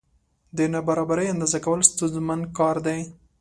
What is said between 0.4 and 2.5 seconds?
د نابرابرۍ اندازه کول ستونزمن